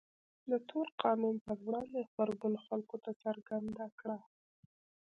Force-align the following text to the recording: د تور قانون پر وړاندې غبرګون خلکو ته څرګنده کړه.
د 0.49 0.51
تور 0.69 0.87
قانون 1.03 1.35
پر 1.45 1.57
وړاندې 1.65 1.99
غبرګون 2.09 2.55
خلکو 2.65 2.95
ته 3.03 3.11
څرګنده 3.23 3.85
کړه. 3.99 4.17